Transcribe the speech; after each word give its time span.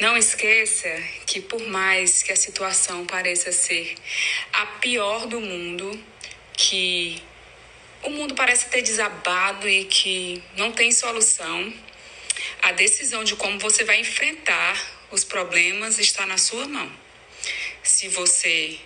Não 0.00 0.16
esqueça 0.16 0.88
que, 1.26 1.42
por 1.42 1.60
mais 1.68 2.22
que 2.22 2.32
a 2.32 2.36
situação 2.36 3.04
pareça 3.04 3.52
ser 3.52 3.94
a 4.50 4.64
pior 4.64 5.26
do 5.26 5.38
mundo, 5.38 6.02
que 6.54 7.22
o 8.02 8.08
mundo 8.08 8.34
parece 8.34 8.70
ter 8.70 8.80
desabado 8.80 9.68
e 9.68 9.84
que 9.84 10.42
não 10.56 10.72
tem 10.72 10.90
solução, 10.90 11.70
a 12.62 12.72
decisão 12.72 13.22
de 13.24 13.36
como 13.36 13.58
você 13.58 13.84
vai 13.84 14.00
enfrentar 14.00 14.74
os 15.10 15.22
problemas 15.22 15.98
está 15.98 16.24
na 16.24 16.38
sua 16.38 16.66
mão. 16.66 16.90
Se 17.82 18.08
você 18.08 18.78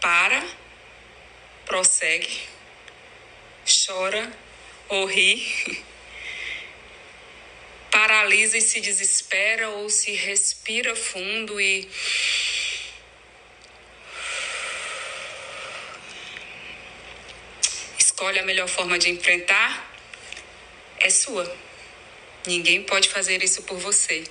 para, 0.00 0.42
prossegue, 1.66 2.40
chora 3.66 4.32
ou 4.88 5.04
ri, 5.04 5.84
paralisa 7.96 8.58
e 8.58 8.60
se 8.60 8.78
desespera 8.78 9.70
ou 9.70 9.88
se 9.88 10.12
respira 10.12 10.94
fundo 10.94 11.58
e 11.58 11.88
escolhe 17.98 18.38
a 18.38 18.42
melhor 18.42 18.68
forma 18.68 18.98
de 18.98 19.08
enfrentar, 19.08 19.90
é 20.98 21.08
sua. 21.08 21.50
Ninguém 22.46 22.82
pode 22.82 23.08
fazer 23.08 23.42
isso 23.42 23.62
por 23.62 23.78
você. 23.78 24.24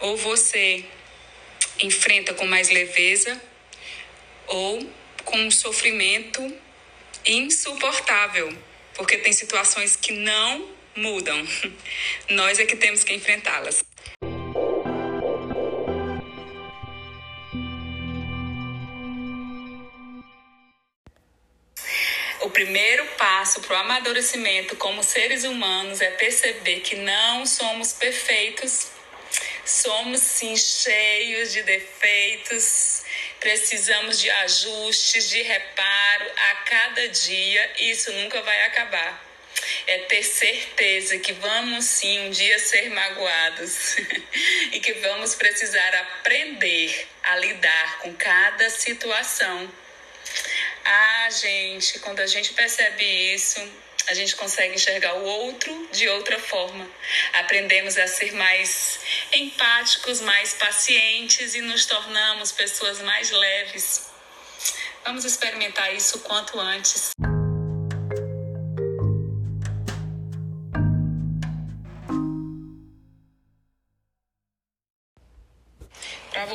Ou 0.00 0.16
você 0.16 0.82
enfrenta 1.78 2.32
com 2.32 2.46
mais 2.46 2.70
leveza, 2.70 3.38
ou 4.46 4.90
com 5.26 5.36
um 5.36 5.50
sofrimento 5.50 6.40
insuportável, 7.26 8.56
porque 8.94 9.18
tem 9.18 9.32
situações 9.34 9.94
que 9.94 10.12
não 10.12 10.81
mudam. 10.96 11.46
Nós 12.30 12.58
é 12.58 12.66
que 12.66 12.76
temos 12.76 13.04
que 13.04 13.12
enfrentá-las. 13.14 13.84
O 22.40 22.50
primeiro 22.50 23.06
passo 23.16 23.60
para 23.60 23.76
o 23.76 23.80
amadurecimento 23.80 24.76
como 24.76 25.02
seres 25.02 25.44
humanos 25.44 26.00
é 26.00 26.10
perceber 26.10 26.80
que 26.80 26.96
não 26.96 27.46
somos 27.46 27.92
perfeitos, 27.92 28.90
somos 29.64 30.20
sim 30.20 30.56
cheios 30.56 31.52
de 31.52 31.62
defeitos, 31.62 33.04
precisamos 33.38 34.20
de 34.20 34.28
ajustes, 34.28 35.30
de 35.30 35.40
reparo 35.40 36.30
a 36.36 36.54
cada 36.56 37.08
dia, 37.08 37.72
e 37.78 37.90
isso 37.92 38.12
nunca 38.12 38.42
vai 38.42 38.64
acabar 38.66 39.31
é 39.86 39.98
ter 40.00 40.22
certeza 40.22 41.18
que 41.18 41.32
vamos 41.32 41.84
sim 41.84 42.26
um 42.26 42.30
dia 42.30 42.58
ser 42.58 42.90
magoados 42.90 43.96
e 44.72 44.80
que 44.80 44.92
vamos 44.94 45.34
precisar 45.34 45.94
aprender 45.96 47.08
a 47.22 47.36
lidar 47.36 47.98
com 47.98 48.14
cada 48.14 48.68
situação. 48.70 49.70
Ah, 50.84 51.28
gente, 51.30 51.98
quando 52.00 52.20
a 52.20 52.26
gente 52.26 52.52
percebe 52.52 53.04
isso, 53.34 53.60
a 54.08 54.14
gente 54.14 54.34
consegue 54.36 54.74
enxergar 54.74 55.14
o 55.14 55.24
outro 55.24 55.88
de 55.92 56.08
outra 56.08 56.38
forma. 56.38 56.88
Aprendemos 57.34 57.96
a 57.96 58.06
ser 58.06 58.32
mais 58.32 58.98
empáticos, 59.32 60.20
mais 60.20 60.54
pacientes 60.54 61.54
e 61.54 61.60
nos 61.60 61.86
tornamos 61.86 62.52
pessoas 62.52 63.00
mais 63.00 63.30
leves. 63.30 64.10
Vamos 65.04 65.24
experimentar 65.24 65.94
isso 65.94 66.20
quanto 66.20 66.58
antes. 66.58 67.10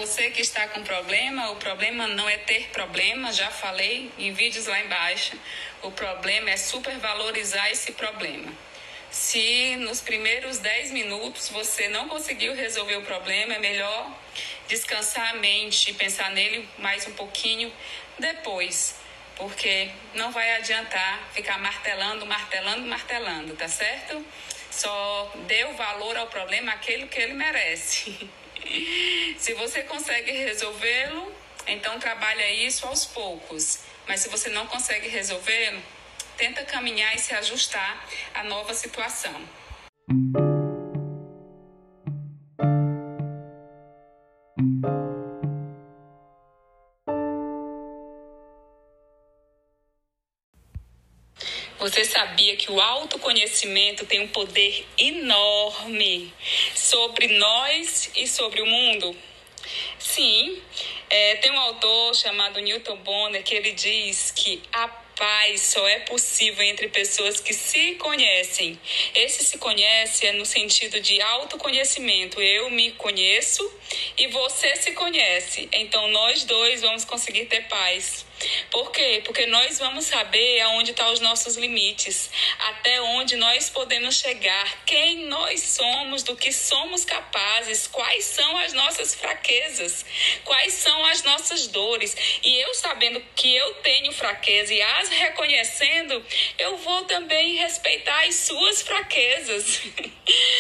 Você 0.08 0.32
que 0.32 0.42
está 0.42 0.66
com 0.70 0.82
problema, 0.84 1.52
o 1.52 1.58
problema 1.58 2.08
não 2.08 2.30
é 2.30 2.38
ter 2.38 2.70
problema, 2.70 3.34
já 3.34 3.52
falei 3.52 4.10
em 4.18 4.32
vídeos 4.32 4.66
lá 4.66 4.80
embaixo. 4.80 5.38
O 5.84 5.92
problema 5.92 6.50
é 6.50 6.56
supervalorizar 6.56 7.70
esse 7.70 7.92
problema. 7.92 8.50
Se 9.12 9.76
nos 9.76 10.00
primeiros 10.00 10.60
10 10.60 10.92
minutos 10.92 11.50
você 11.50 11.90
não 11.90 12.08
conseguiu 12.08 12.56
resolver 12.56 12.96
o 12.96 13.02
problema, 13.02 13.56
é 13.56 13.60
melhor 13.60 14.18
descansar 14.70 15.32
a 15.32 15.34
mente 15.34 15.92
e 15.92 15.94
pensar 15.94 16.32
nele 16.32 16.68
mais 16.78 17.06
um 17.06 17.12
pouquinho 17.12 17.72
depois, 18.18 18.96
porque 19.36 19.90
não 20.14 20.32
vai 20.32 20.56
adiantar 20.56 21.30
ficar 21.34 21.60
martelando, 21.60 22.26
martelando, 22.26 22.88
martelando, 22.88 23.56
tá 23.56 23.68
certo? 23.68 24.26
Só 24.72 25.34
dê 25.48 25.66
o 25.66 25.74
valor 25.74 26.16
ao 26.16 26.28
problema 26.28 26.72
aquele 26.72 27.08
que 27.08 27.20
ele 27.20 27.34
merece. 27.34 28.30
Se 29.38 29.54
você 29.54 29.84
consegue 29.84 30.32
resolvê-lo, 30.32 31.32
então 31.68 32.00
trabalha 32.00 32.52
isso 32.52 32.88
aos 32.88 33.06
poucos. 33.06 33.80
Mas 34.08 34.22
se 34.22 34.30
você 34.30 34.50
não 34.50 34.66
consegue 34.68 35.10
resolvê-lo, 35.10 35.82
tenta 36.38 36.64
caminhar 36.64 37.14
e 37.16 37.20
se 37.20 37.34
ajustar 37.34 38.06
à 38.34 38.44
nova 38.44 38.74
situação. 38.74 39.36
Sabia 52.48 52.56
que 52.56 52.72
o 52.72 52.80
autoconhecimento 52.80 54.06
tem 54.06 54.22
um 54.22 54.28
poder 54.30 54.86
enorme 54.98 56.34
sobre 56.74 57.28
nós 57.38 58.10
e 58.16 58.26
sobre 58.26 58.62
o 58.62 58.66
mundo? 58.66 59.14
Sim, 60.00 60.62
é, 61.10 61.36
tem 61.38 61.52
um 61.52 61.60
autor 61.60 62.16
chamado 62.16 62.62
Newton 62.62 62.96
Bonner 62.98 63.44
que 63.44 63.54
ele 63.54 63.74
diz 63.74 64.32
que 64.32 64.62
a 64.72 64.88
paz 64.88 65.62
só 65.62 65.86
é 65.90 66.00
possível 66.02 66.64
entre 66.64 66.88
pessoas 66.88 67.42
que 67.42 67.54
se 67.54 67.96
conhecem. 67.96 68.80
Esse 69.14 69.44
se 69.44 69.58
conhece 69.58 70.28
é 70.28 70.32
no 70.32 70.46
sentido 70.46 71.02
de 71.02 71.20
autoconhecimento. 71.20 72.42
Eu 72.42 72.70
me 72.70 72.92
conheço 72.92 73.70
e 74.18 74.28
você 74.28 74.74
se 74.78 74.92
conhece. 74.92 75.68
Então 75.74 76.08
nós 76.10 76.46
dois 76.46 76.82
vamos 76.82 77.04
conseguir 77.04 77.46
ter 77.46 77.68
paz. 77.68 78.27
Por 78.70 78.92
quê? 78.92 79.22
Porque 79.26 79.46
nós 79.46 79.80
vamos 79.80 80.06
saber 80.06 80.62
aonde 80.62 80.92
estão 80.92 81.08
tá 81.08 81.12
os 81.12 81.20
nossos 81.20 81.56
limites, 81.56 82.30
até 82.60 83.02
onde 83.02 83.36
nós 83.36 83.70
podemos 83.70 84.16
chegar, 84.16 84.86
quem 84.86 85.26
nós 85.26 85.62
somos, 85.62 86.24
do 86.24 86.36
que 86.36 86.52
somos 86.52 87.04
capazes, 87.04 87.88
quais 87.88 88.26
são 88.26 88.58
as 88.58 88.74
nossas 88.74 89.16
fraquezas, 89.16 90.06
quais 90.44 90.74
são 90.74 91.06
as 91.06 91.24
nossas 91.24 91.68
dores. 91.68 92.16
E 92.44 92.60
eu 92.60 92.74
sabendo 92.74 93.22
que 93.36 93.56
eu 93.56 93.74
tenho 93.76 94.12
fraqueza 94.12 94.74
e 94.74 94.82
as 94.82 95.10
reconhecendo, 95.10 96.24
eu 96.58 96.78
vou 96.78 97.04
também 97.06 97.56
respeitar 97.56 98.26
as 98.26 98.36
suas 98.36 98.82
fraquezas. 98.82 99.82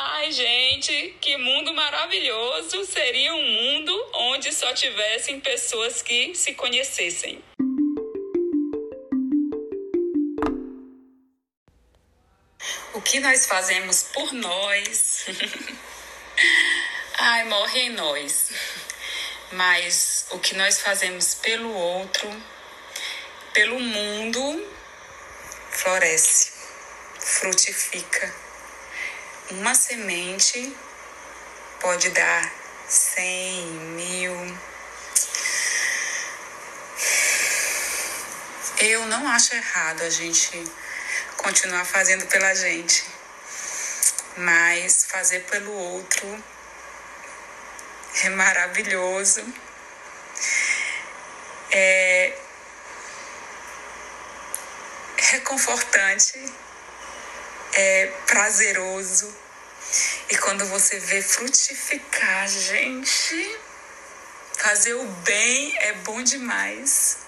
Ai, 0.00 0.30
gente, 0.30 1.16
que 1.20 1.36
mundo 1.36 1.74
maravilhoso 1.74 2.84
seria 2.84 3.34
um 3.34 3.42
mundo 3.42 4.10
onde 4.14 4.54
só 4.54 4.72
tivessem 4.72 5.40
pessoas 5.40 6.02
que 6.02 6.36
se 6.36 6.54
conhecessem. 6.54 7.42
O 12.94 13.02
que 13.02 13.18
nós 13.18 13.46
fazemos 13.46 14.04
por 14.14 14.32
nós, 14.34 15.26
ai, 17.18 17.44
morre 17.46 17.80
em 17.80 17.90
nós. 17.90 18.52
Mas 19.50 20.26
o 20.30 20.38
que 20.38 20.54
nós 20.54 20.80
fazemos 20.80 21.34
pelo 21.34 21.72
outro, 21.74 22.30
pelo 23.52 23.80
mundo, 23.80 24.64
floresce, 25.72 26.52
frutifica. 27.18 28.47
Uma 29.50 29.74
semente 29.74 30.76
pode 31.80 32.10
dar 32.10 32.52
cem 32.86 33.64
mil, 33.96 34.58
Eu 38.80 39.04
não 39.06 39.26
acho 39.26 39.56
errado 39.56 40.02
a 40.02 40.10
gente 40.10 40.64
continuar 41.36 41.84
fazendo 41.84 42.26
pela 42.26 42.54
gente, 42.54 43.04
mas 44.36 45.04
fazer 45.06 45.40
pelo 45.50 45.72
outro 45.72 46.44
é 48.22 48.28
maravilhoso. 48.30 49.44
É 51.72 52.38
reconfortante, 55.16 56.38
é 57.74 58.06
prazeroso. 58.26 59.34
E 60.30 60.36
quando 60.36 60.64
você 60.66 60.98
vê 60.98 61.22
frutificar, 61.22 62.48
gente, 62.48 63.58
fazer 64.58 64.94
o 64.94 65.04
bem 65.06 65.76
é 65.78 65.92
bom 66.04 66.22
demais. 66.22 67.18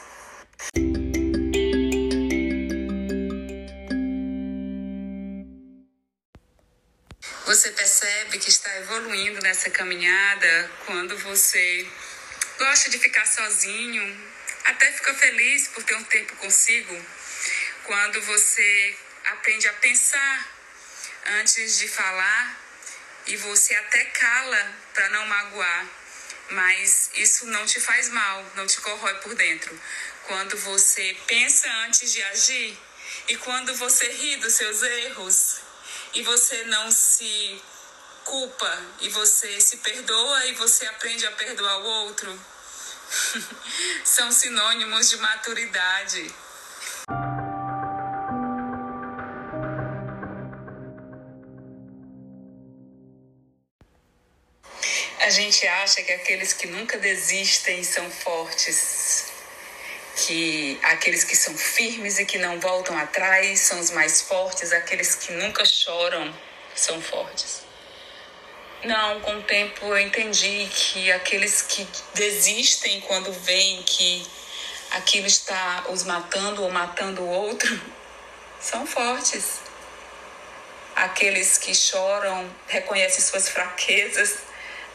Você 7.47 7.71
percebe 7.73 8.39
que 8.39 8.49
está 8.49 8.77
evoluindo 8.79 9.41
nessa 9.43 9.71
caminhada 9.71 10.71
quando 10.87 11.19
você 11.19 11.89
gosta 12.59 12.91
de 12.91 12.99
ficar 12.99 13.27
sozinho, 13.27 14.31
até 14.65 14.93
fica 14.93 15.15
feliz 15.15 15.69
por 15.69 15.83
ter 15.83 15.95
um 15.97 16.05
tempo 16.05 16.37
consigo, 16.37 16.95
quando 17.85 18.21
você 18.23 18.97
aprende 19.33 19.69
a 19.69 19.73
pensar 19.75 20.49
antes 21.41 21.79
de 21.79 21.89
falar 21.89 22.59
e 23.27 23.37
você 23.37 23.75
até 23.77 24.05
cala 24.07 24.75
para 24.93 25.09
não 25.11 25.27
magoar, 25.27 25.87
mas 26.51 27.11
isso 27.15 27.47
não 27.47 27.65
te 27.65 27.81
faz 27.81 28.09
mal, 28.09 28.45
não 28.57 28.67
te 28.67 28.81
corrói 28.81 29.15
por 29.17 29.35
dentro. 29.35 29.81
Quando 30.27 30.57
você 30.59 31.17
pensa 31.27 31.71
antes 31.85 32.13
de 32.13 32.23
agir 32.25 32.79
e 33.29 33.37
quando 33.37 33.75
você 33.77 34.09
ri 34.09 34.37
dos 34.37 34.55
seus 34.55 34.83
erros 34.83 35.61
e 36.15 36.23
você 36.23 36.65
não 36.65 36.91
se 36.91 37.63
culpa 38.25 38.87
e 39.01 39.09
você 39.11 39.61
se 39.61 39.77
perdoa 39.79 40.47
e 40.47 40.55
você 40.55 40.87
aprende 40.87 41.27
a 41.27 41.33
perdoar 41.33 41.79
o 41.79 41.85
outro, 41.85 42.47
são 44.05 44.31
sinônimos 44.33 45.09
de 45.09 45.17
maturidade. 45.19 46.35
Gente 55.41 55.67
acha 55.67 56.03
que 56.03 56.13
aqueles 56.13 56.53
que 56.53 56.67
nunca 56.67 56.99
desistem 56.99 57.83
são 57.83 58.11
fortes, 58.11 59.27
que 60.17 60.79
aqueles 60.83 61.25
que 61.25 61.37
são 61.37 61.57
firmes 61.57 62.19
e 62.19 62.25
que 62.25 62.39
não 62.39 62.61
voltam 62.61 62.97
atrás 62.99 63.61
são 63.61 63.81
os 63.81 63.91
mais 63.91 64.23
fortes, 64.23 64.73
aqueles 64.73 65.15
que 65.15 65.33
nunca 65.33 65.65
choram 65.65 66.35
são 66.75 67.01
fortes. 67.01 67.63
Não, 68.85 69.21
com 69.21 69.37
o 69.37 69.43
tempo 69.43 69.87
eu 69.87 69.99
entendi 69.99 70.69
que 70.73 71.13
aqueles 71.13 71.63
que 71.63 71.87
desistem 72.15 73.01
quando 73.03 73.33
veem 73.33 73.83
que 73.83 74.27
aquilo 74.93 75.27
está 75.27 75.85
os 75.89 76.03
matando 76.05 76.63
ou 76.63 76.71
matando 76.71 77.23
o 77.23 77.29
outro 77.29 77.81
são 78.61 78.87
fortes. 78.87 79.61
Aqueles 80.97 81.57
que 81.57 81.75
choram, 81.75 82.51
reconhecem 82.67 83.21
suas 83.21 83.49
fraquezas, 83.49 84.50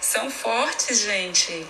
são 0.05 0.29
fortes, 0.29 1.01
gente. 1.01 1.65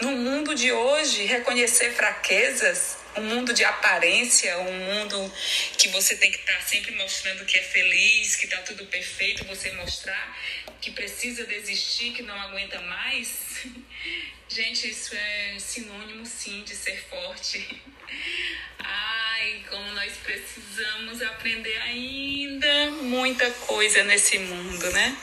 No 0.00 0.10
mundo 0.12 0.54
de 0.54 0.72
hoje, 0.72 1.24
reconhecer 1.24 1.92
fraquezas, 1.92 2.96
um 3.16 3.22
mundo 3.22 3.54
de 3.54 3.64
aparência, 3.64 4.58
um 4.58 4.72
mundo 4.72 5.32
que 5.78 5.88
você 5.88 6.16
tem 6.16 6.30
que 6.32 6.38
estar 6.38 6.60
sempre 6.62 6.92
mostrando 6.96 7.44
que 7.44 7.56
é 7.56 7.62
feliz, 7.62 8.34
que 8.34 8.46
está 8.46 8.58
tudo 8.62 8.84
perfeito, 8.86 9.44
você 9.44 9.70
mostrar 9.72 10.36
que 10.80 10.90
precisa 10.90 11.44
desistir, 11.44 12.12
que 12.12 12.22
não 12.22 12.38
aguenta 12.40 12.80
mais. 12.80 13.28
Gente, 14.48 14.90
isso 14.90 15.14
é 15.14 15.56
sinônimo 15.58 16.26
sim 16.26 16.64
de 16.64 16.74
ser 16.74 17.00
forte. 17.08 17.80
Ai, 18.80 19.64
como 19.70 19.92
nós 19.92 20.12
precisamos 20.16 21.22
aprender 21.22 21.76
ainda 21.78 22.90
muita 23.02 23.48
coisa 23.52 24.02
nesse 24.02 24.38
mundo, 24.40 24.90
né? 24.90 25.16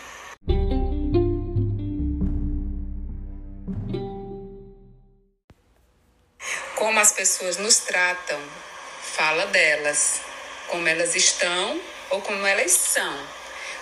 Como 6.80 6.98
as 6.98 7.12
pessoas 7.12 7.58
nos 7.58 7.80
tratam, 7.80 8.42
fala 9.02 9.48
delas, 9.48 10.22
como 10.68 10.88
elas 10.88 11.14
estão 11.14 11.82
ou 12.10 12.22
como 12.22 12.48
elas 12.48 12.72
são, 12.72 13.28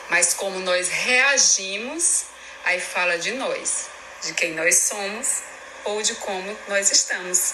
mas 0.10 0.34
como 0.34 0.58
nós 0.62 0.90
reagimos, 0.90 2.26
aí 2.66 2.82
fala 2.82 3.20
de 3.20 3.34
nós, 3.34 3.88
de 4.24 4.34
quem 4.34 4.56
nós 4.56 4.80
somos 4.80 5.44
ou 5.86 6.02
de 6.02 6.16
como 6.16 6.58
nós 6.68 6.92
estamos. 6.92 7.54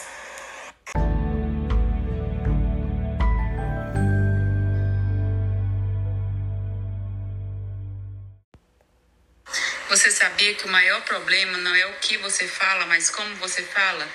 Você 9.89 10.09
sabia 10.09 10.55
que 10.55 10.65
o 10.65 10.69
maior 10.69 11.01
problema 11.01 11.57
não 11.57 11.75
é 11.75 11.85
o 11.87 11.93
que 11.99 12.17
você 12.17 12.47
fala, 12.47 12.85
mas 12.85 13.09
como 13.09 13.35
você 13.35 13.61
fala? 13.61 14.07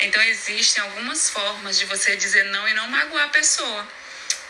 Então 0.00 0.22
existem 0.22 0.82
algumas 0.82 1.28
formas 1.28 1.78
de 1.78 1.84
você 1.86 2.16
dizer 2.16 2.44
não 2.44 2.68
e 2.68 2.74
não 2.74 2.86
magoar 2.88 3.24
a 3.24 3.30
pessoa. 3.30 3.88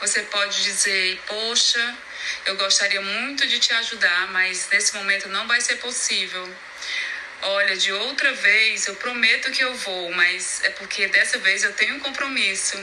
Você 0.00 0.22
pode 0.22 0.62
dizer, 0.62 1.20
poxa, 1.26 1.96
eu 2.44 2.56
gostaria 2.56 3.00
muito 3.00 3.46
de 3.46 3.58
te 3.58 3.72
ajudar, 3.74 4.28
mas 4.28 4.68
nesse 4.70 4.94
momento 4.94 5.28
não 5.28 5.46
vai 5.46 5.60
ser 5.60 5.76
possível. 5.76 6.54
Olha, 7.40 7.76
de 7.76 7.92
outra 7.92 8.32
vez 8.32 8.86
eu 8.86 8.96
prometo 8.96 9.50
que 9.50 9.62
eu 9.62 9.74
vou, 9.74 10.10
mas 10.12 10.62
é 10.64 10.70
porque 10.70 11.06
dessa 11.08 11.38
vez 11.38 11.64
eu 11.64 11.72
tenho 11.72 11.94
um 11.94 12.00
compromisso. 12.00 12.76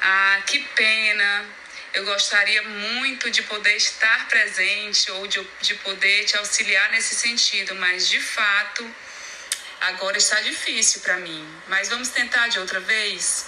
Ah, 0.00 0.42
que 0.46 0.58
pena. 0.58 1.44
Eu 1.92 2.06
gostaria 2.06 2.62
muito 2.62 3.30
de 3.30 3.42
poder 3.42 3.76
estar 3.76 4.26
presente 4.28 5.10
ou 5.10 5.26
de, 5.26 5.46
de 5.60 5.74
poder 5.76 6.24
te 6.24 6.36
auxiliar 6.38 6.90
nesse 6.90 7.14
sentido, 7.14 7.74
mas 7.74 8.08
de 8.08 8.18
fato 8.18 8.82
Agora 9.82 10.16
está 10.16 10.40
difícil 10.40 11.00
para 11.00 11.16
mim, 11.16 11.44
mas 11.66 11.88
vamos 11.88 12.08
tentar 12.10 12.46
de 12.46 12.56
outra 12.60 12.78
vez? 12.78 13.46